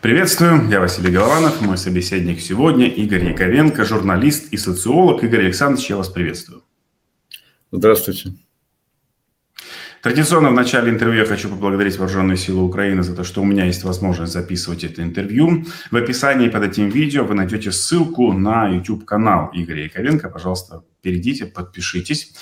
[0.00, 5.22] Приветствую, я Василий Голованов, мой собеседник сегодня Игорь Яковенко, журналист и социолог.
[5.22, 6.62] Игорь Александрович, я вас приветствую.
[7.70, 8.32] Здравствуйте.
[10.00, 13.66] Традиционно в начале интервью я хочу поблагодарить Вооруженные силы Украины за то, что у меня
[13.66, 15.66] есть возможность записывать это интервью.
[15.90, 20.30] В описании под этим видео вы найдете ссылку на YouTube-канал Игоря Яковенко.
[20.30, 22.32] Пожалуйста, перейдите, подпишитесь.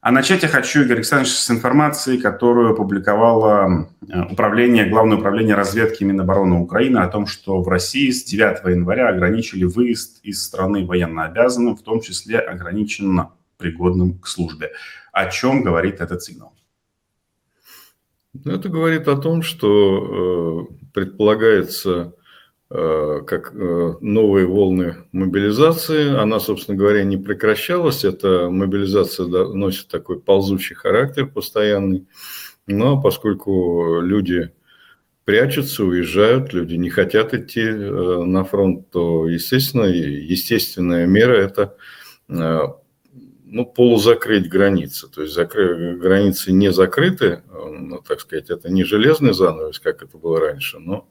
[0.00, 6.04] А начать я хочу, Игорь Александрович, с информации, которую опубликовало э, управление, Главное управление разведки
[6.04, 11.76] Минобороны Украины о том, что в России с 9 января ограничили выезд из страны военнообязанным,
[11.76, 14.72] в том числе ограниченно пригодным к службе.
[15.12, 16.54] О чем говорит этот сигнал?
[18.32, 22.14] Ну, это говорит о том, что э, предполагается
[22.70, 26.16] как э, новые волны мобилизации.
[26.16, 28.04] Она, собственно говоря, не прекращалась.
[28.04, 32.06] Эта мобилизация носит такой ползучий характер постоянный.
[32.68, 34.52] Но поскольку люди
[35.24, 41.76] прячутся, уезжают, люди не хотят идти э, на фронт, то, естественно, естественная мера– это
[42.28, 45.08] ну, полузакрыть границы.
[45.08, 45.96] То есть закры...
[45.96, 51.08] границы не закрыты, ну, так сказать, это не железный занавес, как это было раньше, но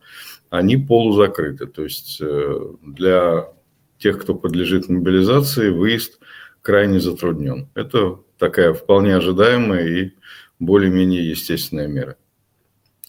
[0.49, 1.67] они полузакрыты.
[1.67, 3.49] То есть э, для
[3.97, 6.19] тех, кто подлежит мобилизации, выезд
[6.61, 7.69] крайне затруднен.
[7.75, 10.13] Это такая вполне ожидаемая и
[10.59, 12.17] более-менее естественная мера.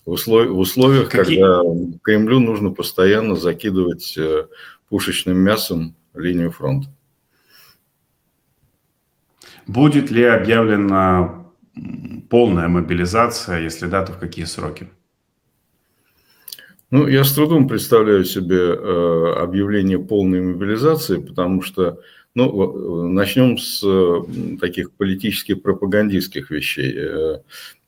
[0.04, 0.48] В, услов...
[0.48, 1.40] в условиях, Какие?
[1.40, 1.62] когда
[2.02, 4.46] Кремлю нужно постоянно закидывать э,
[4.88, 6.88] пушечным мясом линию фронта.
[9.66, 11.46] Будет ли объявлена
[12.28, 14.88] полная мобилизация, если да, то в какие сроки?
[16.90, 22.00] Ну, я с трудом представляю себе э, объявление полной мобилизации, потому что,
[22.34, 26.92] ну, начнем с э, таких политических пропагандистских вещей.
[26.96, 27.38] Э,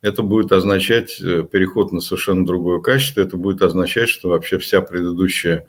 [0.02, 5.66] это будет означать переход на совершенно другое качество, это будет означать, что вообще вся предыдущая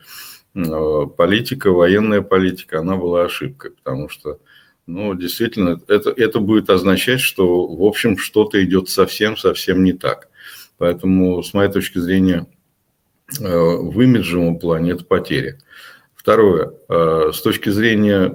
[0.53, 4.39] политика, военная политика, она была ошибкой, потому что,
[4.85, 10.29] ну, действительно, это, это будет означать, что, в общем, что-то идет совсем-совсем не так.
[10.77, 12.52] Поэтому, с моей точки зрения, Э,
[13.39, 15.57] в имиджевом плане это потеря.
[16.15, 18.33] Второе, э, с точки зрения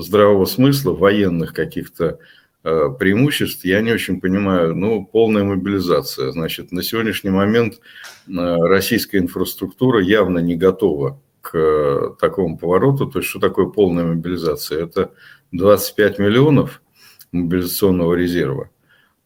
[0.00, 2.18] здравого смысла, военных каких-то
[2.62, 6.30] э, преимуществ, я не очень понимаю, ну, полная мобилизация.
[6.30, 7.80] Значит, на сегодняшний момент
[8.28, 13.06] российская инфраструктура явно не готова к такому повороту.
[13.06, 14.84] То есть, что такое полная мобилизация?
[14.84, 15.10] Это
[15.50, 16.82] 25 миллионов
[17.32, 18.70] мобилизационного резерва.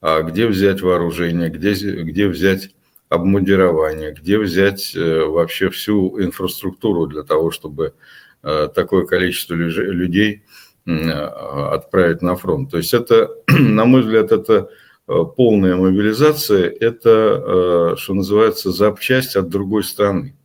[0.00, 2.74] А где взять вооружение, где, где взять
[3.08, 7.94] обмундирование, где взять э, вообще всю инфраструктуру для того, чтобы
[8.42, 10.42] э, такое количество людей
[10.88, 12.70] отправить на фронт.
[12.70, 14.70] То есть это, на мой взгляд, это
[15.08, 20.36] э, полная мобилизация, это, что называется, запчасть от другой страны.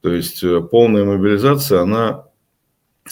[0.00, 2.24] То есть полная мобилизация, она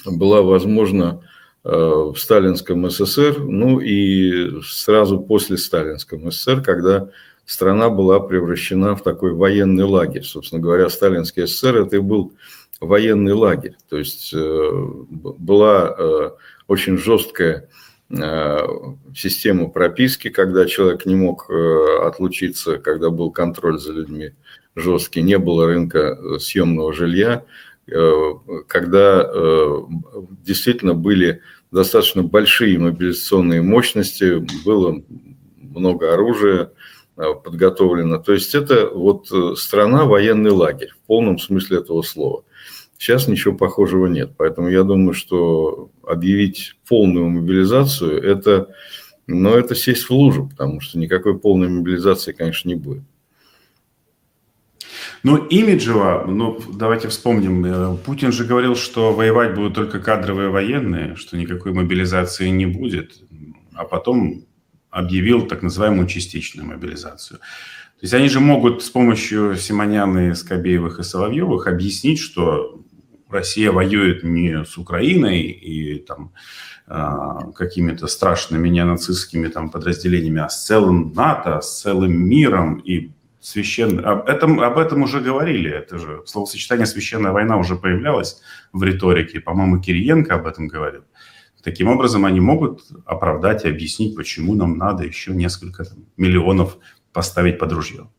[0.07, 1.21] была возможна
[1.65, 7.11] в сталинском СССР, ну и сразу после сталинском СССР, когда
[7.47, 10.25] страна была превращена в такой военный лагерь.
[10.25, 12.35] Собственно говоря, Сталинский СССР это и был
[12.81, 13.77] военный лагерь.
[13.89, 14.71] То есть э,
[15.11, 16.31] была э,
[16.67, 17.69] очень жесткая
[18.11, 18.59] э,
[19.15, 24.33] система прописки, когда человек не мог отлучиться, когда был контроль за людьми
[24.77, 27.45] жесткий, не было рынка съемного жилья,
[28.67, 29.31] когда
[30.43, 35.03] действительно были достаточно большие мобилизационные мощности, было
[35.61, 36.73] много оружия,
[37.17, 38.19] подготовлено.
[38.19, 42.45] То есть это вот э, страна военный лагерь в полном смысле этого слова.
[42.99, 44.33] Сейчас ничего похожего нет.
[44.37, 48.69] Поэтому я думаю, что объявить полную мобилизацию– это,
[49.27, 53.03] ну, это сесть в лужу, потому что никакой полной мобилизации, конечно, не будет.
[55.23, 61.17] Ну, имиджево, ну, давайте вспомним, э, Путин же говорил, что воевать будут только кадровые военные,
[61.17, 63.23] что никакой мобилизации не будет,
[63.75, 64.45] а потом
[64.95, 67.39] объявил так называемую частичную мобилизацию.
[67.39, 72.81] То есть они же могут с помощью Симоняны, Скобеевых и Соловьевых объяснить, что
[73.29, 76.33] Россия воюет не с Украиной и там
[76.87, 83.11] а, какими-то страшными неонацистскими там подразделениями, а с целым НАТО, с целым миром и
[83.41, 84.05] священный...
[84.05, 85.71] Об этом, об этом уже говорили.
[85.71, 88.41] Это же словосочетание «священная война» уже появлялось
[88.73, 89.41] в риторике.
[89.41, 91.03] По-моему, Кириенко об этом говорил.
[91.65, 96.77] Таким образом, они могут оправдать и объяснить, почему нам надо еще несколько там, миллионов
[97.13, 98.11] поставить под ружье.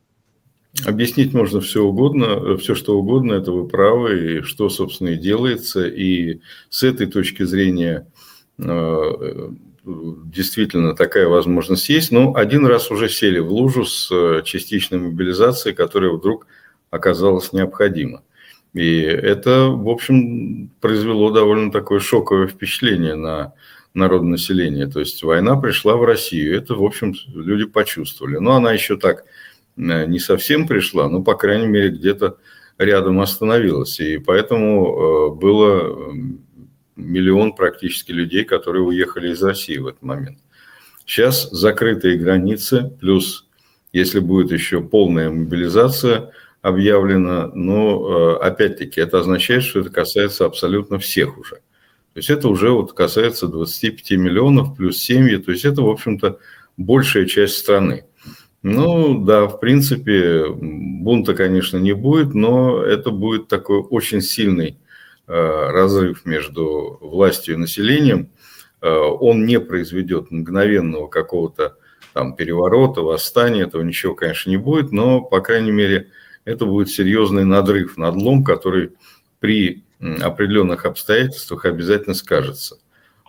[0.84, 5.88] Объяснить можно все угодно, все что угодно, это вы правы, и что, собственно, и делается.
[5.88, 8.08] И с этой точки зрения
[8.58, 9.50] э,
[9.86, 12.12] действительно такая возможность есть.
[12.12, 16.48] Но один раз уже сели в лужу с частичной мобилизацией, которая вдруг
[16.90, 18.24] оказалось необходимо.
[18.76, 23.54] И это, в общем, произвело довольно такое шоковое впечатление на
[23.94, 24.88] народное население.
[24.88, 28.36] То есть война пришла в Россию, это, в общем, люди почувствовали.
[28.36, 29.24] Но она еще так
[29.78, 32.36] э, не совсем пришла, но, по крайней мере, где-то
[32.78, 34.02] рядом остановилась.
[34.02, 36.14] И поэтому э, было
[36.98, 40.40] миллион практически людей, которые уехали из России в этот момент.
[41.06, 43.48] Сейчас закрытые границы, плюс,
[43.94, 46.32] если будет еще полная мобилизация
[46.66, 51.58] объявлена, но, э, опять-таки, это означает, что это касается абсолютно всех уже.
[51.58, 56.40] То есть это уже вот касается 25 миллионов плюс семьи, то есть это, в общем-то,
[56.76, 58.06] большая часть страны.
[58.64, 64.80] Ну, да, в принципе, бунта, конечно, не будет, но это будет такой очень сильный
[65.28, 68.32] э, разрыв между властью и населением.
[68.82, 71.78] Э, он не произведет мгновенного какого-то
[72.14, 76.08] там переворота, восстания, этого ничего, конечно, не будет, но, по крайней мере,
[76.46, 78.92] это будет серьезный надрыв, надлом, который
[79.40, 82.78] при определенных обстоятельствах обязательно скажется.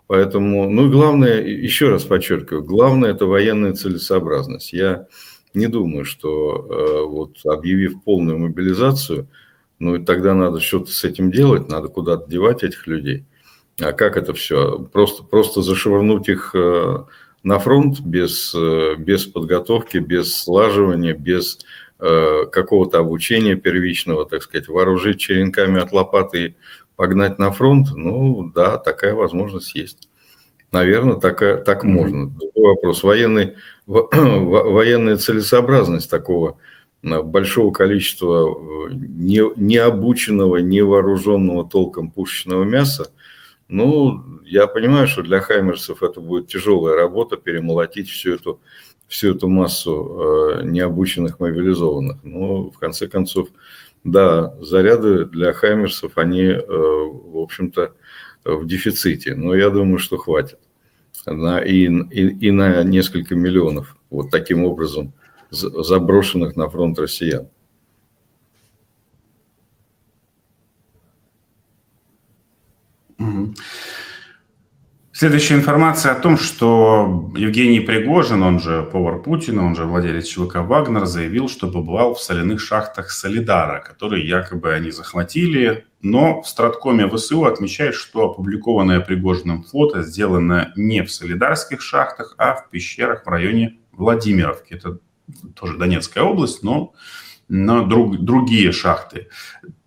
[0.06, 4.72] Поэтому, ну и главное, еще раз подчеркиваю, главное это военная целесообразность.
[4.72, 5.06] Я
[5.54, 9.26] не думаю, что э, вот объявив полную мобилизацию,
[9.78, 13.24] ну и тогда надо что-то с этим делать, надо куда-то девать этих людей.
[13.80, 14.78] А как это все?
[14.92, 17.04] Просто, просто зашвырнуть их э,
[17.42, 21.58] на фронт без, э, без подготовки, без слаживания, без
[21.98, 26.54] какого-то обучения первичного, так сказать, вооружить черенками от лопаты и
[26.96, 30.08] погнать на фронт, ну да, такая возможность есть.
[30.72, 32.28] Наверное, такая, так можно.
[32.28, 33.02] Другой вопрос.
[33.02, 33.54] Военный,
[33.86, 36.58] военная целесообразность такого
[37.02, 43.10] э, большого количества э, не, необученного, невооруженного толком пушечного мяса,
[43.68, 48.60] ну, я понимаю, что для хаймерсов это будет тяжелая работа, перемолотить всю эту
[49.08, 52.18] всю эту массу э, необученных мобилизованных.
[52.24, 53.48] Но в конце концов,
[54.04, 57.92] да, заряды для хаймерсов, они, э, в общем-то,
[58.44, 59.34] в дефиците.
[59.34, 60.58] Но я думаю, что хватит.
[61.24, 65.12] На, и, и, и на несколько миллионов вот таким образом
[65.50, 67.48] заброшенных на фронт россиян.
[73.18, 73.54] Угу.
[75.18, 80.56] Следующая информация о том, что Евгений Пригожин, он же повар Путина, он же владелец ЧВК
[80.56, 85.86] «Вагнер», заявил, что побывал в соляных шахтах Солидара, которые якобы они захватили.
[86.02, 92.54] Но в Страткоме ВСУ отмечают, что опубликованное Пригожиным фото сделано не в солидарских шахтах, а
[92.54, 94.74] в пещерах в районе Владимировки.
[94.74, 94.98] Это
[95.54, 96.92] тоже Донецкая область, но
[97.48, 99.28] на друг, другие шахты.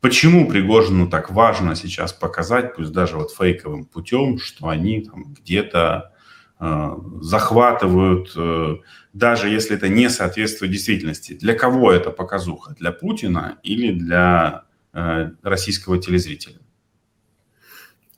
[0.02, 6.14] Почему Пригожину так важно сейчас показать, пусть даже вот фейковым путем, что они там где-то
[6.60, 6.90] э,
[7.22, 8.78] захватывают, э,
[9.12, 11.34] даже если это не соответствует действительности.
[11.34, 12.76] Для кого это показуха?
[12.80, 14.64] Для Путина или для
[14.94, 16.60] э, российского телезрителя?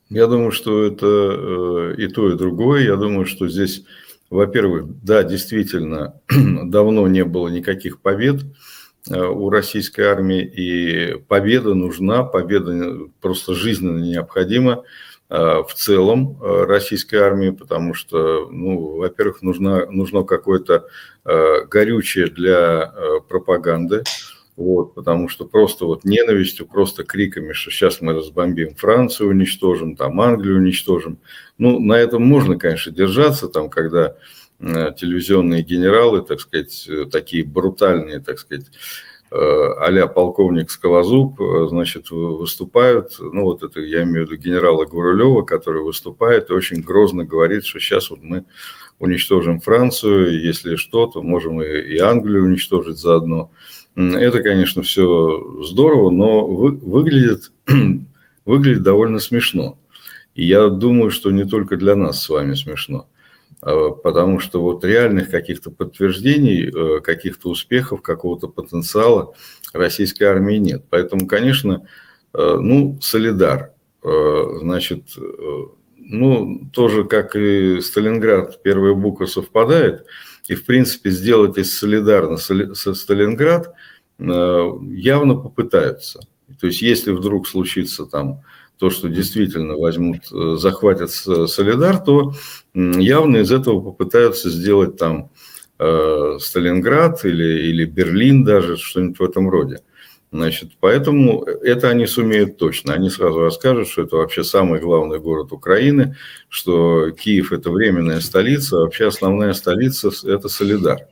[0.08, 2.84] Я думаю, что это э, и то, и другое.
[2.84, 3.84] Я думаю, что здесь,
[4.30, 8.44] во-первых, да, действительно, давно не было никаких побед
[9.10, 14.84] у российской армии, и победа нужна, победа просто жизненно необходима
[15.28, 20.86] э, в целом э, российской армии, потому что, ну, во-первых, нужно, нужно какое-то
[21.24, 22.92] горючее для
[23.28, 24.02] пропаганды,
[24.56, 30.20] вот, потому что просто вот ненавистью, просто криками, что сейчас мы разбомбим Францию, уничтожим, там
[30.20, 31.18] Англию уничтожим.
[31.58, 34.16] Ну, на этом можно, конечно, держаться, там, когда Э,
[34.62, 38.66] телевизионные генералы, так сказать, э, такие брутальные, так сказать,
[39.30, 45.42] э, а полковник Скалозуб, значит, выступают, ну вот это я имею в виду генерала Гурулева,
[45.42, 48.44] который выступает и очень грозно говорит, что сейчас вот мы
[49.00, 53.50] уничтожим Францию, если что, то можем и Англию уничтожить заодно.
[53.96, 57.50] Это, конечно, все здорово, но выглядит,
[58.44, 59.76] выглядит довольно смешно.
[60.34, 63.08] И я думаю, что не только для нас с вами смешно.
[63.62, 69.34] А, потому что вот реальных каких-то подтверждений, э, каких-то успехов, какого-то потенциала
[69.72, 70.84] российской армии нет.
[70.90, 71.86] Поэтому, конечно,
[72.34, 75.16] э, ну, солидар, э, значит,
[75.96, 80.06] ну, тоже как и Сталинград, первая буква совпадает,
[80.48, 83.72] и, в принципе, сделать из солидарно со Сталинград
[84.18, 86.20] явно попытаются.
[86.60, 88.42] То есть, если вдруг случится там
[88.82, 92.32] то, что действительно возьмут, э, захватят Солидар, то
[92.74, 95.30] явно из этого попытаются сделать там
[95.78, 99.82] э, Сталинград или, или Берлин даже, что-нибудь в этом роде.
[100.32, 102.94] Значит, поэтому это они сумеют точно.
[102.94, 106.16] Они сразу расскажут, что это вообще самый главный город Украины,
[106.48, 111.06] что Киев– это временная столица, а вообще основная столица– это Солидар.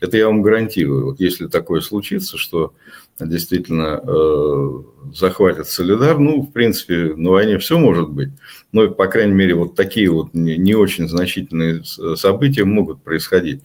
[0.00, 1.06] Это я вам гарантирую.
[1.06, 2.74] Вот если такое случится, что
[3.18, 4.82] действительно э,
[5.14, 8.28] захватят Солидар, ну, в принципе, на войне все может быть,
[8.72, 13.62] но, по крайней мере, вот такие вот не, не очень значительные события могут происходить.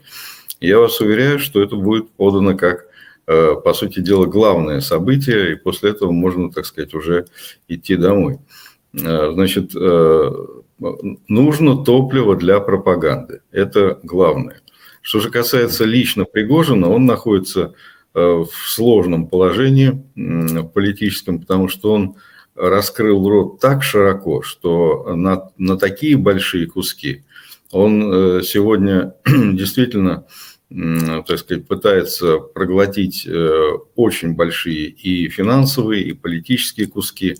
[0.62, 2.86] Я вас уверяю, что это будет подано как,
[3.28, 7.26] э, по сути дела, главное событие, и после этого можно, так сказать, уже
[7.68, 8.38] идти домой.
[8.94, 10.32] Э, значит, э,
[11.28, 13.42] нужно топливо для пропаганды.
[13.52, 14.62] Это главное.
[15.02, 17.74] Что же касается лично Пригожина, он находится
[18.14, 20.04] э, в сложном положении
[20.74, 22.16] политическом, потому что он
[22.56, 27.24] раскрыл рот так широко, что на, на такие большие куски
[27.72, 30.26] он э, сегодня действительно,
[30.70, 37.36] так сказать, пытается проглотить э, очень большие и финансовые, и политические куски.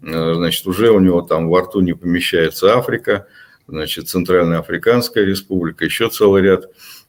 [0.00, 3.28] Значит, уже у него там во рту не помещается Африка,
[3.68, 6.66] значит, Центральная Африканская Республика, еще целый ряд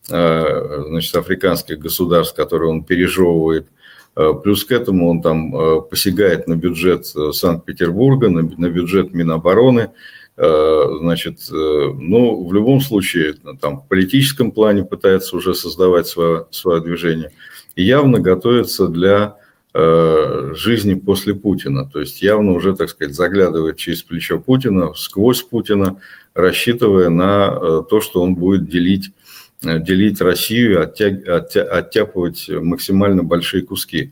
[0.08, 3.68] значит, африканских государств, которые он пережевывает.
[4.16, 9.92] Э, плюс к этому он там э, посягает на бюджет Санкт-Петербурга, на, бюджет Минобороны.
[10.36, 17.30] Значит, ну, в любом случае, там, в политическом плане пытается уже создавать свое, свое движение.
[17.76, 19.36] И явно готовится для
[19.76, 21.88] жизни после Путина.
[21.88, 26.00] То есть явно уже, так сказать, заглядывает через плечо Путина, сквозь Путина,
[26.34, 29.23] рассчитывая на то, что он будет делить Э,
[29.64, 34.12] делить Россию, оттяпывать максимально большие куски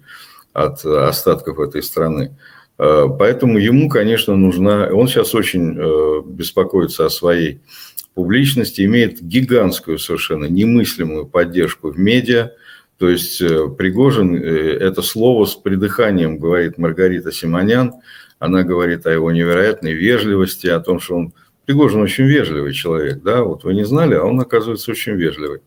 [0.53, 2.35] от остатков этой страны.
[2.77, 4.89] Э, поэтому ему, конечно, нужна...
[4.91, 7.61] Он сейчас очень э, беспокоится о своей
[8.13, 12.51] публичности, имеет гигантскую совершенно немыслимую поддержку в медиа.
[12.97, 17.93] То есть Пригожин– это слово с придыханием, говорит Маргарита Симонян.
[18.37, 21.33] Она говорит о его невероятной вежливости, о том, что он
[21.71, 25.61] Пригожин очень вежливый человек, да, вот вы не знали, а он, оказывается, очень вежливый.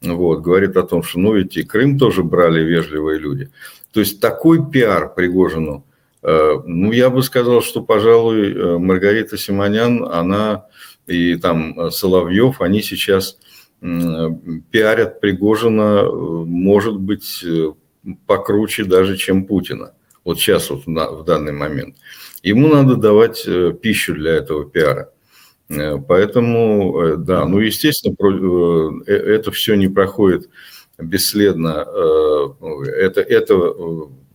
[0.00, 3.50] Вот, говорит о том, что, ну, ведь и Крым тоже брали вежливые люди.
[3.92, 5.84] То есть такой пиар Пригожину,
[6.22, 10.66] э, ну, я бы сказал, что, пожалуй, э, Маргарита Симонян, она
[11.08, 13.36] и там Соловьев, они сейчас
[13.80, 17.44] пиарят Пригожина, может быть,
[18.28, 19.92] покруче даже, чем Путина.
[20.24, 21.96] Вот сейчас, вот в данный момент.
[22.44, 25.11] Ему надо давать э, пищу для этого пиара.
[25.72, 28.14] Э, поэтому, э, да, ну, естественно,
[29.06, 30.48] э, это все не проходит
[30.98, 31.86] бесследно,
[32.96, 33.74] это, это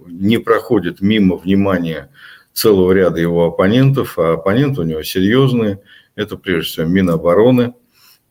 [0.05, 2.09] не проходит мимо внимания
[2.51, 5.79] целого ряда его оппонентов, а оппоненты у него серьезные,
[6.15, 7.73] это прежде всего Минобороны,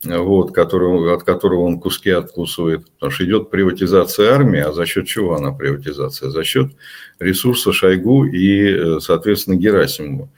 [0.03, 5.07] вот, который, от которого он куски откусывает, потому что идет приватизация армии, а за счет
[5.07, 6.29] чего она приватизация?
[6.29, 6.73] За счет
[7.17, 10.29] ресурса Шойгу и, соответственно, Герасимова.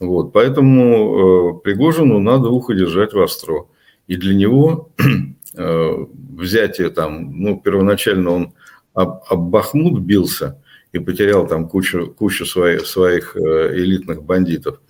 [0.00, 3.66] Вот, поэтому э, Пригожину надо ухо держать востро.
[4.06, 4.90] И для него
[5.54, 8.52] э, взятие там, ну, первоначально он
[8.94, 10.62] об, об Бахмут бился
[10.92, 14.80] и потерял там кучу, кучу своих, своих э, элитных бандитов.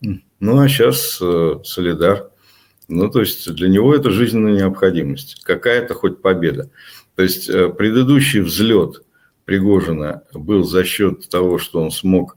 [0.00, 2.30] Ну, а сейчас э, Солидар.
[2.88, 5.42] Ну, то есть для него это жизненная необходимость.
[5.44, 6.70] Какая-то хоть победа.
[7.14, 9.02] То есть э, предыдущий взлет
[9.44, 12.36] Пригожина был за счет того, что он смог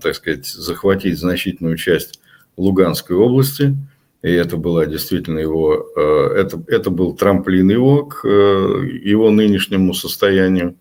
[0.00, 2.20] так сказать, захватить значительную часть
[2.56, 3.76] Луганской области.
[4.22, 9.94] И это была действительно его, э, это, это был трамплин его к э, его нынешнему
[9.94, 10.76] состоянию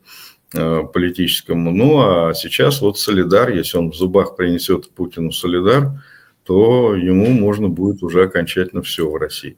[0.54, 1.72] э, политическому.
[1.72, 6.04] Ну, а сейчас вот Солидар, если он в зубах принесет Путину Солидар,
[6.44, 9.58] то ему можно будет уже окончательно все в России.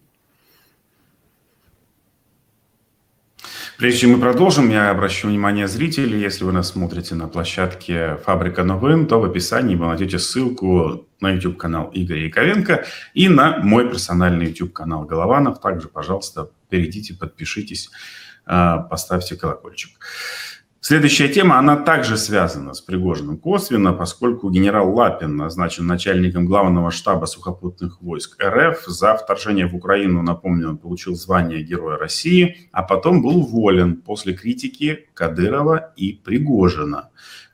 [3.83, 8.63] Прежде чем мы продолжим, я обращу внимание зрителей, если вы нас смотрите на площадке «Фабрика
[8.63, 14.45] новин», то в описании вы найдете ссылку на YouTube-канал Игоря Яковенко и на мой персональный
[14.45, 15.59] YouTube-канал Голованов.
[15.59, 17.89] Также, пожалуйста, перейдите, подпишитесь,
[18.45, 19.99] а, поставьте колокольчик.
[20.85, 27.25] Следующая тема, она также связана с Пригожиным косвенно, поскольку генерал Лапин назначен начальником главного штаба
[27.25, 28.83] сухопутных войск РФ.
[28.87, 34.33] За вторжение в Украину, напомню, он получил звание Героя России, а потом был уволен после
[34.33, 37.11] критики Кадырова и Пригожина.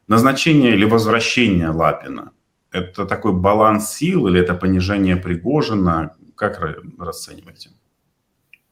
[0.07, 2.31] Назначение или возвращение Лапина–
[2.71, 6.15] это такой баланс сил или это понижение Пригожина?
[6.35, 6.59] Как
[6.97, 7.69] расцениваете?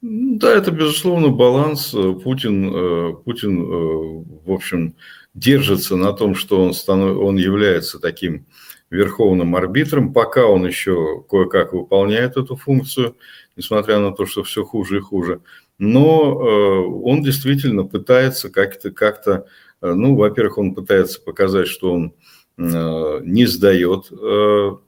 [0.09, 1.89] Да, это, безусловно, баланс.
[2.23, 4.95] Путин, э, Путин э, в общем,
[5.33, 7.17] держится на том, что он, станов...
[7.17, 8.45] он является таким
[8.89, 13.17] верховным арбитром, пока он еще кое-как выполняет эту функцию,
[13.57, 15.41] несмотря на то, что все хуже и хуже.
[15.77, 19.45] Но э, он действительно пытается как-то, как-то
[19.81, 22.13] ну, во-первых, он пытается показать, что он
[22.57, 24.09] не сдает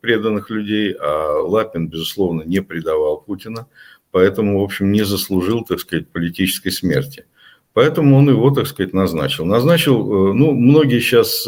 [0.02, 3.68] преданных людей, а Лапин, безусловно, не предавал Путина
[4.12, 7.26] поэтому, в общем, не заслужил, так сказать, политической смерти.
[7.74, 9.46] Поэтому он его, так сказать, назначил.
[9.46, 11.48] Назначил, ну, многие сейчас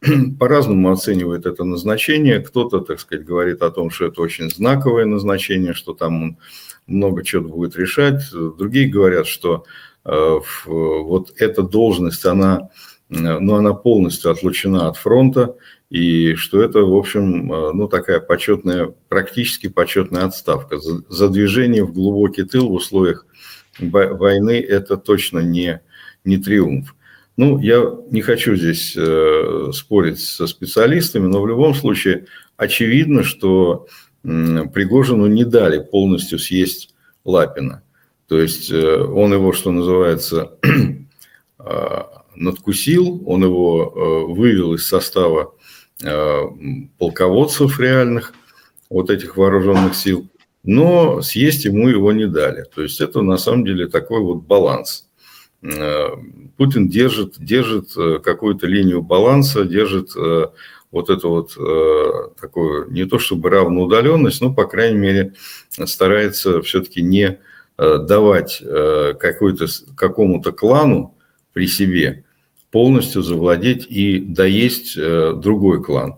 [0.38, 2.40] по-разному оценивают это назначение.
[2.40, 6.36] Кто-то, так сказать, говорит о том, что это очень знаковое назначение, что там он
[6.86, 8.22] много чего будет решать.
[8.32, 9.64] Другие говорят, что
[10.04, 12.70] э, вот эта должность, она,
[13.08, 15.56] ну, она полностью отлучена от фронта,
[15.90, 20.78] и что это, в общем, э, ну, такая почетная, практически почетная отставка.
[20.78, 23.26] За, движение в глубокий тыл в условиях
[23.78, 25.80] войны это точно не,
[26.24, 26.94] не триумф.
[27.38, 32.26] Ну, я не хочу здесь э, спорить со специалистами, но в любом случае
[32.56, 33.86] очевидно, что
[34.22, 36.92] Пригожину не дали полностью съесть
[37.24, 37.82] Лапина.
[38.26, 40.52] То есть э, он его, что называется,
[42.34, 45.54] надкусил, он его вывел из состава
[46.98, 48.32] полководцев реальных,
[48.88, 50.28] вот этих вооруженных сил,
[50.62, 52.64] но съесть ему его не дали.
[52.74, 55.06] То есть это на самом деле такой вот баланс–
[55.62, 56.10] Э,
[56.56, 60.46] Путин держит, держит э, какую-то линию баланса, держит э,
[60.90, 65.34] вот эту вот такую, не то чтобы равноудаленность, но, по крайней мере,
[65.68, 67.40] старается все-таки не
[67.76, 71.14] давать какой-то, какому-то клану
[71.52, 72.24] при себе
[72.70, 76.16] полностью завладеть и доесть другой клан.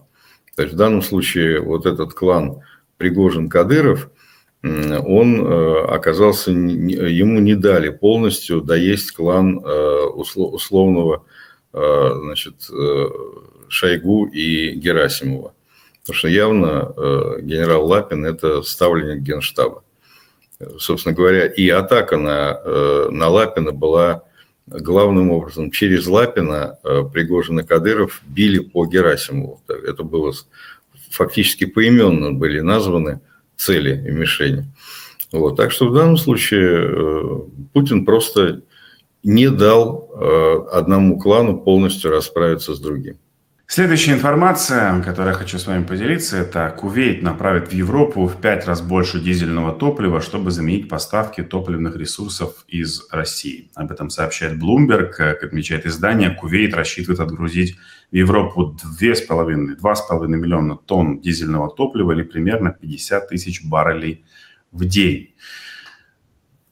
[0.56, 2.62] То есть в данном случае вот этот клан
[2.98, 4.10] Пригожин-Кадыров–
[4.62, 11.24] он э, оказался, ему не дали полностью доесть клан э, условного
[11.72, 12.68] э, значит,
[13.68, 15.54] Шойгу и Герасимова.
[16.00, 16.92] Потому что явно
[17.40, 19.84] генерал Лапин– это ставленник генштаба.
[20.78, 24.24] Собственно говоря, и атака на, на Лапина была
[24.70, 25.70] главным образом.
[25.70, 26.78] Через Лапина
[27.12, 29.60] Пригожин и Кадыров били по Герасимову.
[29.68, 30.32] Это было
[31.10, 33.20] фактически поименно были названы
[33.56, 34.72] цели и мишени.
[35.32, 35.56] Вот.
[35.56, 37.40] Так что в данном случае э,
[37.72, 38.62] Путин просто
[39.22, 43.18] не дал э, одному клану полностью расправиться с другим.
[43.72, 48.66] Следующая информация, которой я хочу с вами поделиться, это Кувейт направит в Европу в пять
[48.66, 53.70] раз больше дизельного топлива, чтобы заменить поставки топливных ресурсов из России.
[53.76, 55.12] Об этом сообщает Bloomberg.
[55.12, 57.76] Как отмечает издание, Кувейт рассчитывает отгрузить
[58.10, 64.24] в Европу 2,5-2,5 миллиона тонн дизельного топлива или примерно 50 тысяч баррелей
[64.72, 65.36] в день.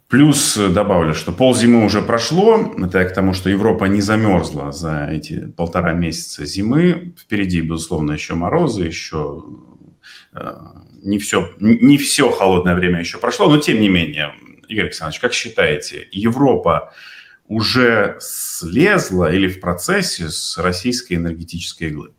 [0.09, 2.73] Плюс добавлю, что ползимы уже прошло.
[2.79, 7.14] Это я к тому, что Европа не замерзла за эти полтора месяца зимы.
[7.18, 9.44] Впереди, безусловно, еще морозы, еще
[10.33, 10.55] э,
[11.03, 13.51] не все, не все холодное время еще прошло.
[13.51, 14.33] Но тем не менее,
[14.66, 16.94] Игорь Александрович, как считаете, Европа
[17.47, 22.12] уже слезла или в процессе с российской энергетической иглы?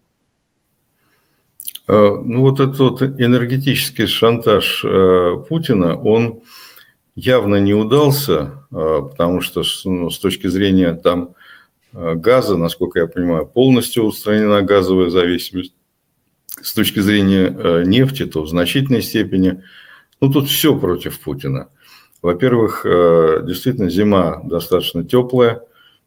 [1.88, 6.44] Э, ну вот этот вот энергетический шантаж э, Путина, он
[7.20, 11.36] явно не удался, а, потому что ну, с точки зрения там
[11.94, 15.74] а, газа, насколько я понимаю, полностью устранена газовая зависимость.
[16.62, 19.64] С точки зрения а, нефти, то в значительной степени,
[20.22, 21.70] ну тут все против Путина.
[22.22, 22.82] Во-первых,
[23.46, 25.62] действительно зима достаточно теплая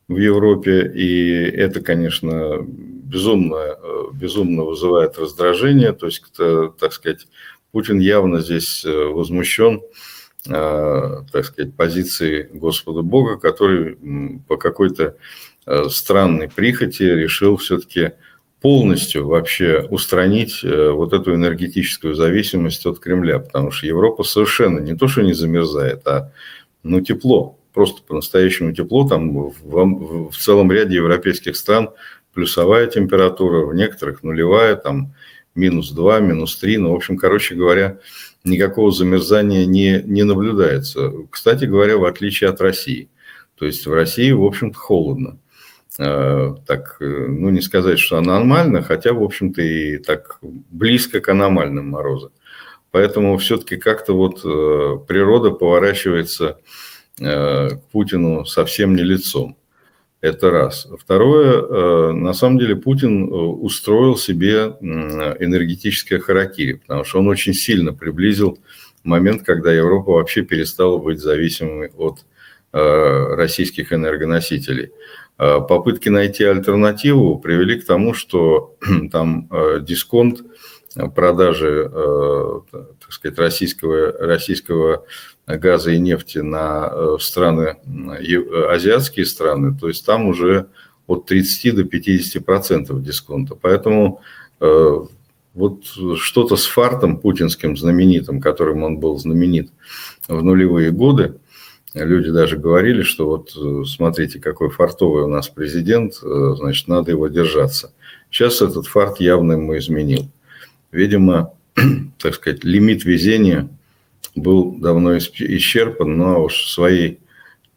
[0.08, 3.78] в Европе, и это, конечно, безумно,
[4.12, 5.94] безумно вызывает раздражение.
[5.94, 7.28] То есть, так сказать,
[7.70, 9.80] Путин явно здесь возмущен
[10.44, 13.96] так сказать, позиции Господа Бога, который
[14.48, 15.16] по какой-то
[15.66, 18.12] э, странной прихоти решил все-таки
[18.60, 24.96] полностью вообще устранить э, вот эту энергетическую зависимость от Кремля, потому что Европа совершенно не
[24.96, 26.32] то, что не замерзает, а
[26.82, 31.90] ну, тепло, просто по-настоящему тепло, там в, в целом ряде европейских стран
[32.34, 35.14] плюсовая температура, в некоторых нулевая, там
[35.54, 37.98] минус 2, минус 3, ну, в общем, короче говоря,
[38.44, 41.12] никакого замерзания не, не наблюдается.
[41.30, 43.08] Кстати говоря, в отличие от России.
[43.56, 45.38] То есть в России, в общем-то, холодно.
[45.98, 51.88] А, так, ну, не сказать, что нормально, хотя, в общем-то, и так близко к аномальным
[51.88, 52.32] морозам.
[52.90, 56.58] Поэтому все-таки как-то вот э, природа поворачивается
[57.18, 59.56] э, к Путину совсем не лицом.
[60.22, 60.86] Это раз.
[61.00, 67.54] Второе, э, на самом деле Путин э, устроил себе энергетическое харакири, потому что он очень
[67.54, 68.60] сильно приблизил
[69.02, 72.20] момент, когда Европа вообще перестала быть зависимой от
[72.72, 74.92] э, российских энергоносителей.
[75.38, 78.76] Попытки найти альтернативу привели к тому, что
[79.10, 79.48] там
[79.80, 80.42] дисконт
[81.16, 81.90] продажи
[82.70, 85.04] так сказать, российского, российского
[85.58, 87.76] газа и нефти на э, страны,
[88.70, 90.66] азиатские страны, то есть там уже
[91.06, 93.54] от 30 до 50 процентов дисконта.
[93.54, 94.20] Поэтому
[94.60, 94.96] э,
[95.54, 95.84] вот
[96.16, 99.70] что-то с фартом путинским знаменитым, которым он был знаменит
[100.28, 101.34] в нулевые годы,
[101.94, 107.92] люди даже говорили, что вот смотрите, какой фартовый у нас президент, значит, надо его держаться.
[108.30, 110.30] Сейчас этот фарт явно ему изменил.
[110.90, 111.52] Видимо,
[112.18, 113.68] так сказать, лимит везения
[114.34, 117.20] был давно исчерпан, но уж своей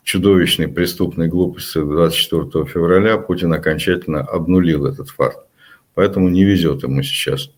[0.04, 5.38] чудовищной преступной глупости 24 февраля Путин окончательно обнулил этот фарт.
[5.96, 7.50] Поэтому не везет ему сейчас.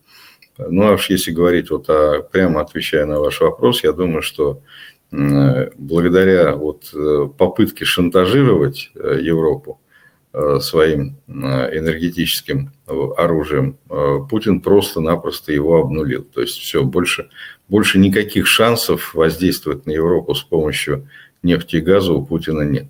[0.56, 4.62] Ну, а уж если говорить, вот, а, прямо отвечая на ваш вопрос, я думаю, что
[5.10, 9.87] благодаря вот э, попытке шантажировать э, Европу э,
[10.60, 13.78] своим энергетическим оружием,
[14.30, 16.22] Путин просто-напросто его обнулил.
[16.24, 17.28] То есть все, больше,
[17.68, 21.08] больше никаких шансов воздействовать на Европу с помощью
[21.42, 22.86] нефти и газа у Путина нет.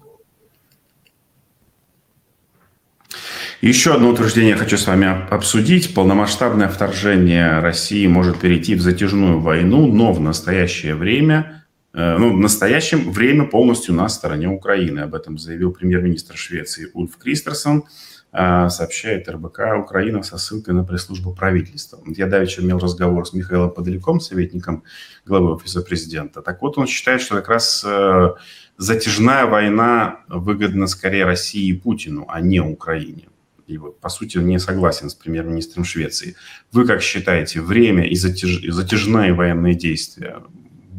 [3.60, 5.92] Еще одно утверждение хочу с вами обсудить.
[5.92, 11.57] Полномасштабное вторжение России может перейти в затяжную войну, но в настоящее время, э,
[11.92, 15.00] ну, в настоящем время полностью на стороне Украины.
[15.00, 17.84] Об этом заявил премьер-министр Швеции Ульф Кристерсон.
[18.30, 21.98] Э, сообщает РБК Украина со ссылкой на пресс-службу правительства.
[22.06, 24.84] Я давеча имел разговор с Михаилом Подоляком, советником
[25.24, 26.42] главы офиса президента.
[26.42, 28.34] Так вот, он считает, что как раз э,
[28.76, 33.28] затяжная война выгодна скорее России и Путину, а не Украине
[33.66, 36.36] и, по сути, не согласен с премьер-министром Швеции.
[36.72, 38.62] Вы как считаете, время и, затяж...
[38.62, 40.42] и затяжные военные действия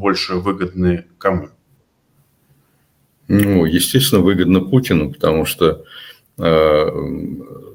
[0.00, 1.50] больше выгодны кому?
[3.28, 5.84] Ну, естественно, выгодно Путину, потому что,
[6.38, 6.90] э,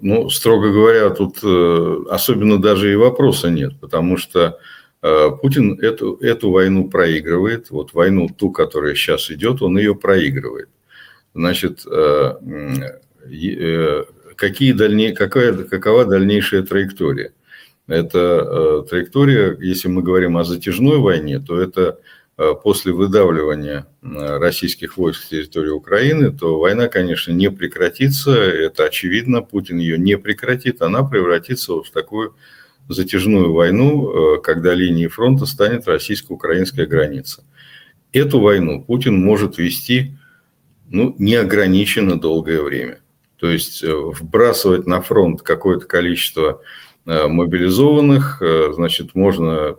[0.02, 4.60] ну, строго говоря, тут э, особенно даже и вопроса нет, потому что
[5.02, 10.68] э, Путин эту, эту войну проигрывает, вот войну ту, которая сейчас идет, он ее проигрывает.
[11.34, 11.86] Значит,
[14.36, 17.34] какие дальней, какая, какова дальнейшая траектория.
[17.88, 22.00] Это э, траектория, если мы говорим о затяжной войне, то это
[22.38, 28.86] э, после выдавливания э, российских войск с территории Украины, то война, конечно, не прекратится, это
[28.86, 32.36] очевидно, Путин ее не прекратит, она превратится вот в такую
[32.90, 37.44] затяжную войну, когда линией фронта станет российско-украинская граница.
[38.14, 40.16] Эту войну Путин может вести
[40.88, 43.00] ну, неограниченно долгое время.
[43.38, 49.76] То есть э, вбрасывать на фронт какое-то количество э, мобилизованных, э, значит, можно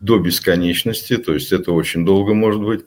[0.00, 2.84] до бесконечности, то есть это очень долго может быть.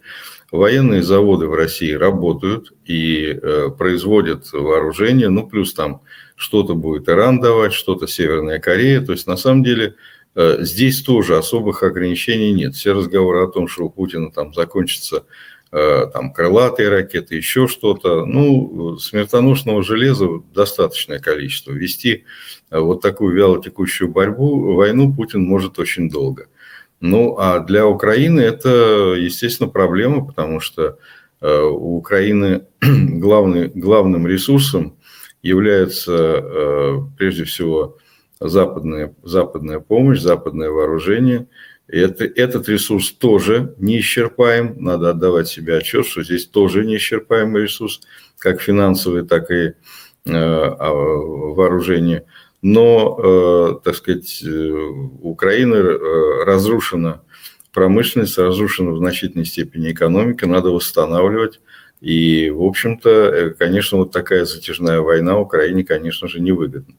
[0.51, 3.37] Военные заводы в России работают и
[3.77, 6.01] производят вооружение, ну плюс там
[6.37, 9.01] что-то будет Иран давать, что-то Северная Корея.
[9.01, 9.95] То есть на самом деле
[10.35, 12.75] здесь тоже особых ограничений нет.
[12.75, 15.23] Все разговоры о том, что у Путина там закончится Э,
[15.71, 18.25] там крылатые ракеты, еще что-то.
[18.25, 21.71] Ну, смертоносного железа достаточное количество.
[21.71, 22.25] Вести
[22.69, 26.47] э, вот такую вялотекущую борьбу, войну Путин может очень долго.
[26.99, 30.97] Ну, а для Украины это, естественно, проблема, потому что
[31.41, 34.97] э, у Украины главный, главным ресурсом
[35.43, 37.97] является прежде всего
[38.39, 41.47] западная, западная помощь, западное вооружение–
[41.87, 44.75] это, этот ресурс тоже неисчерпаем.
[44.77, 48.01] Надо отдавать себе отчет, что здесь тоже неисчерпаемый ресурс,
[48.37, 49.73] как финансовый, так и э,
[50.25, 52.25] а, вооружение.
[52.61, 54.43] Но, э, так сказать,
[55.21, 57.21] Украина э, разрушена
[57.71, 61.61] промышленность, разрушена в значительной степени экономика, надо восстанавливать.
[62.01, 66.95] И, в общем-то, э, конечно, вот такая затяжная война Украине, конечно же, невыгодна.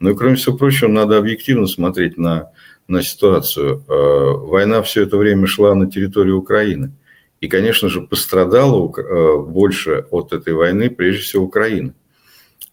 [0.00, 2.50] Но, и, кроме всего прочего, надо объективно смотреть на
[2.88, 3.84] на ситуацию.
[3.88, 6.92] Э, война все это время шла на территории Украины.
[7.40, 11.94] И, конечно же, пострадала э, больше от этой войны прежде всего Украина.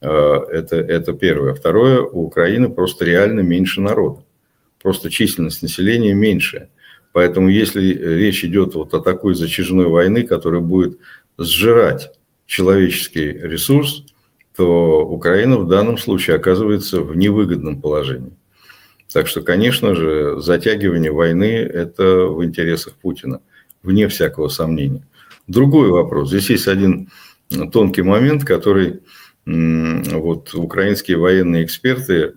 [0.02, 1.54] Э, это, это первое.
[1.54, 4.24] Второе, у Украины просто реально меньше народа.
[4.82, 6.70] Просто численность населения меньше.
[7.14, 10.98] Поэтому если речь идет вот о такой зачажной войны, которая будет
[11.38, 12.12] сжирать
[12.46, 14.06] человеческий ресурс,
[14.56, 18.34] то Украина в данном случае оказывается в невыгодном положении.
[19.12, 23.42] Так что, конечно же, затягивание войны– это в интересах Путина,
[23.84, 25.06] вне всякого сомнения.
[25.48, 26.30] Другой вопрос.
[26.30, 27.10] Здесь есть один
[27.74, 29.02] тонкий момент, который
[29.46, 32.36] вот, украинские военные эксперты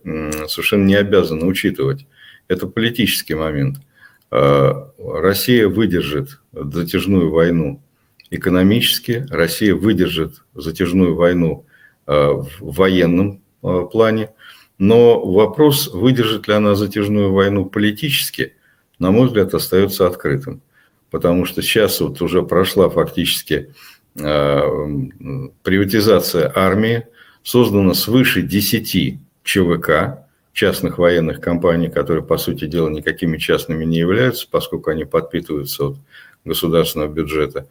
[0.48, 2.06] совершенно не обязаны учитывать.
[2.48, 3.76] Это политический момент.
[4.30, 7.82] А, Россия выдержит затяжную войну
[8.30, 11.66] экономически, Россия выдержит затяжную войну
[12.06, 14.30] а, в военном а, плане–
[14.78, 18.54] но вопрос, выдержит ли она затяжную войну политически,
[18.98, 20.62] на мой взгляд, остается открытым.
[21.10, 23.72] Потому что сейчас вот уже прошла фактически
[24.18, 24.60] э,
[25.62, 27.06] приватизация армии,
[27.42, 34.48] создано свыше 10 ЧВК, частных военных компаний, которые, по сути дела, никакими частными не являются,
[34.50, 35.96] поскольку они подпитываются от
[36.44, 37.68] государственного бюджета.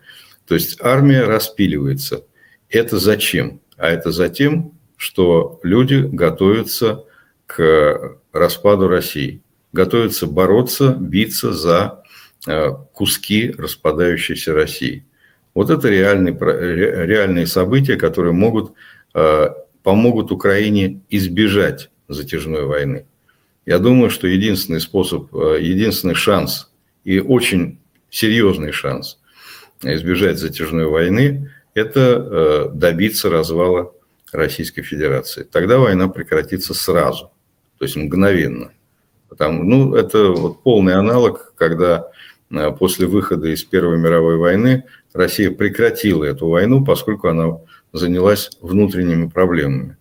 [0.48, 2.26] То есть армия распиливается.
[2.70, 3.62] Это зачем?
[3.78, 7.04] А это за тем, что люди готовятся
[7.46, 9.42] к распаду России,
[9.74, 12.04] готовятся бороться, биться за
[12.48, 15.06] э, куски распадающейся России.
[15.54, 18.76] Вот это реальные, реальные события, которые могут,
[19.14, 19.50] э,
[19.84, 23.06] помогут Украине избежать затяжной войны.
[23.66, 26.72] Я думаю, что единственный способ, э, единственный шанс
[27.04, 27.78] и очень
[28.10, 29.20] серьезный шанс
[29.82, 33.92] избежать затяжной войны– это добиться развала
[34.34, 35.44] Российской Федерации.
[35.44, 37.32] Тогда война прекратится сразу,
[37.78, 38.72] то есть мгновенно.
[39.30, 42.10] Потому, ну, это вот полный аналог, когда
[42.52, 47.58] э, после выхода из Первой мировой войны Россия прекратила эту войну, поскольку она
[47.94, 49.98] занялась внутренними проблемами.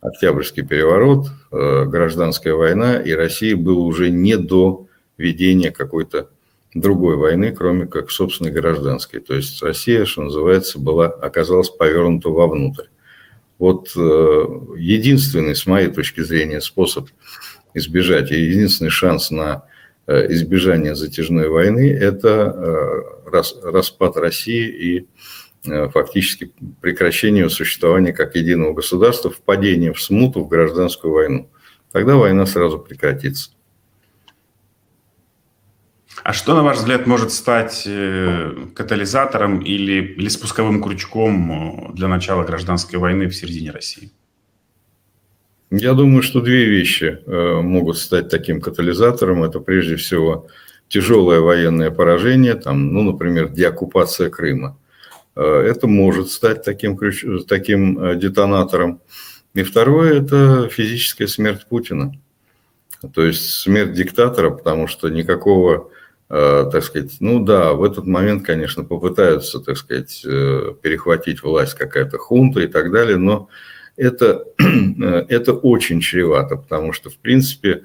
[0.00, 4.86] Октябрьский переворот, э, гражданская война, и России было уже не до
[5.16, 6.28] ведения какой-то
[6.74, 9.20] другой войны, кроме как собственной гражданской.
[9.20, 12.86] То есть Россия, что называется, была, оказалась повернута вовнутрь.
[13.62, 14.00] Вот э,
[14.76, 17.08] единственный, с моей точки зрения, способ
[17.74, 19.64] избежать, и единственный шанс на
[20.06, 23.04] э, избежание затяжной войны– это
[23.62, 25.06] распад России и
[25.64, 31.50] Э, фактически прекращению существования как единого государства, впадение в смуту, в гражданскую войну.
[31.92, 33.50] Тогда война сразу прекратится.
[36.22, 42.08] А что, на ваш взгляд, может стать э, катализатором или, или спусковым крючком э, для
[42.08, 44.10] начала гражданской войны в середине России?
[45.70, 49.42] Я думаю, что две вещи могут стать таким катализатором.
[49.42, 50.46] Это прежде всего
[50.88, 54.76] тяжелое военное поражение, там, ну, например, деоккупация Крыма.
[55.34, 56.98] Э, это может стать таким,
[57.46, 59.00] таким э, детонатором.
[59.54, 62.12] И второе– это физическая смерть Путина.
[63.14, 66.01] То есть смерть диктатора, потому что никакого, э,
[66.32, 72.60] так сказать, ну да, в этот момент, конечно, попытаются, так сказать, перехватить власть какая-то хунта
[72.60, 73.50] и так далее, но
[73.96, 74.46] это,
[75.28, 77.82] это очень чревато, потому что, в принципе,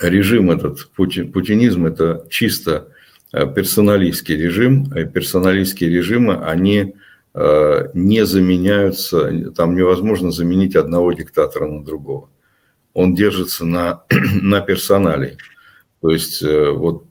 [0.00, 2.88] режим этот, путинизм– это чисто
[3.34, 4.84] Э, персоналистский режим.
[4.96, 6.94] И персоналистские режимы, они
[7.34, 12.30] э, не заменяются, там невозможно заменить одного диктатора на другого.
[12.92, 14.04] Он держится на,
[14.40, 15.36] на персонале.
[16.04, 17.04] То есть э, вот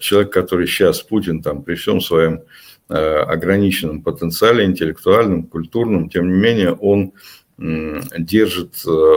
[0.00, 2.40] человек, который сейчас Путин, там, при всем своем
[2.88, 7.12] ограниченном потенциале, интеллектуальном, культурном, тем не менее, он
[7.58, 8.76] держит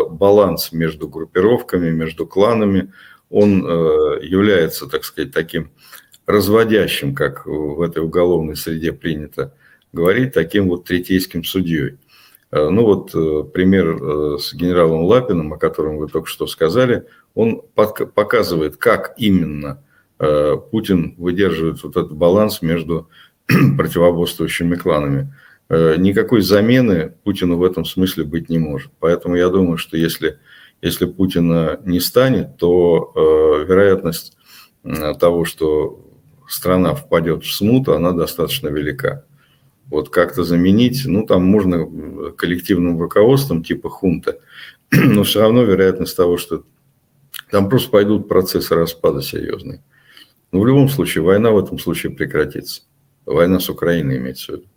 [0.09, 2.91] баланс между группировками, между кланами,
[3.29, 3.61] он
[4.21, 5.71] является, так сказать, таким
[6.25, 9.53] разводящим, как в этой уголовной среде принято
[9.93, 11.97] говорить, таким вот третейским судьей.
[12.51, 17.05] Э, ну вот э, пример э, с генералом Лапиным, о котором вы только что сказали,
[17.35, 19.83] он показывает, как именно
[20.71, 23.07] Путин выдерживает вот этот баланс между
[23.77, 25.31] противоборствующими кланами.
[25.69, 28.91] Никакой замены Путину в этом смысле быть не может.
[28.99, 30.39] Поэтому я думаю, что если,
[30.81, 33.13] если Путина не станет, то
[33.67, 34.35] вероятность
[35.19, 36.03] того, что
[36.47, 39.26] страна впадет в смуту, она достаточно велика.
[39.89, 41.85] Вот как-то заменить, ну, там можно
[42.35, 44.39] коллективным руководством типа хунта,
[44.91, 46.63] но все равно вероятность того, что
[47.51, 49.81] там просто пойдут процессы распада серьезные.
[50.51, 52.83] Но в любом случае, война в этом случае прекратится.
[53.25, 54.67] Война с Украиной имеется в виду.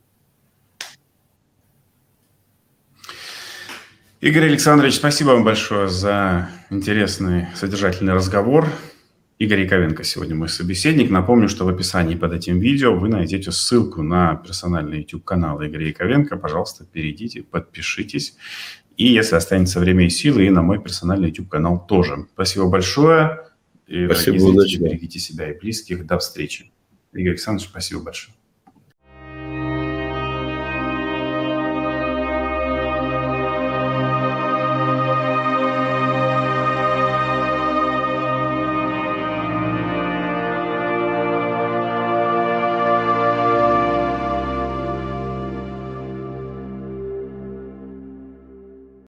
[4.20, 8.68] Игорь Александрович, спасибо вам большое за интересный, содержательный разговор.
[9.40, 11.08] Игорь Яковенко сегодня мой собеседник.
[11.08, 16.36] Напомню, что в описании под этим видео вы найдете ссылку на персональный YouTube-канал Игоря Яковенко.
[16.36, 18.36] Пожалуйста, перейдите, подпишитесь.
[18.98, 22.26] И если останется время и силы, и на мой персональный YouTube-канал тоже.
[22.34, 23.46] Спасибо большое.
[23.86, 26.04] И, спасибо, зрители, берегите себя и близких.
[26.04, 26.70] До встречи.
[27.14, 28.34] Игорь Александрович, спасибо большое.